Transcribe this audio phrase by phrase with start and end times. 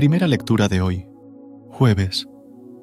[0.00, 1.06] Primera lectura de hoy,
[1.68, 2.26] jueves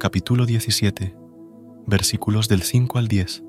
[0.00, 1.16] capítulo 17,
[1.86, 3.44] versículos del 5 al 10.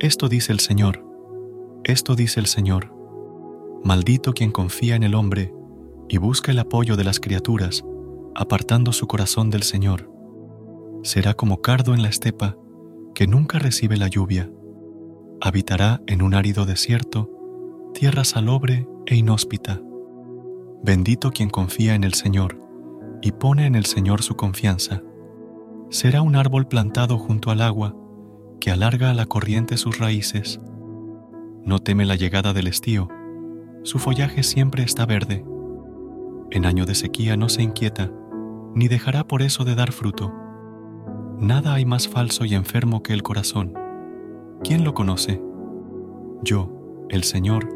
[0.00, 1.06] Esto dice el Señor,
[1.84, 2.92] esto dice el Señor,
[3.84, 5.54] maldito quien confía en el hombre
[6.08, 7.84] y busca el apoyo de las criaturas,
[8.34, 10.10] apartando su corazón del Señor.
[11.04, 12.56] Será como cardo en la estepa,
[13.14, 14.50] que nunca recibe la lluvia.
[15.40, 17.30] Habitará en un árido desierto,
[17.94, 19.80] tierra salobre e inhóspita.
[20.82, 22.58] Bendito quien confía en el Señor
[23.20, 25.02] y pone en el Señor su confianza.
[25.90, 27.94] Será un árbol plantado junto al agua,
[28.60, 30.60] que alarga a la corriente sus raíces.
[31.64, 33.08] No teme la llegada del estío,
[33.82, 35.44] su follaje siempre está verde
[36.52, 38.12] en año de sequía no se inquieta,
[38.74, 40.32] ni dejará por eso de dar fruto.
[41.42, 43.74] Nada hay más falso y enfermo que el corazón.
[44.62, 45.42] ¿Quién lo conoce?
[46.44, 46.70] Yo,
[47.08, 47.68] el Señor,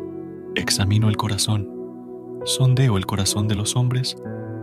[0.54, 1.68] examino el corazón,
[2.44, 4.16] sondeo el corazón de los hombres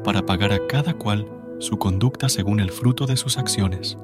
[0.05, 3.97] para pagar a cada cual su conducta según el fruto de sus acciones.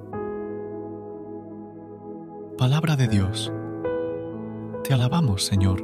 [2.57, 3.53] Palabra de Dios.
[4.83, 5.81] Te alabamos, Señor.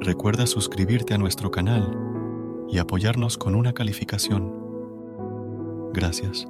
[0.00, 1.90] Recuerda suscribirte a nuestro canal
[2.68, 4.63] y apoyarnos con una calificación.
[5.94, 6.48] Gracias.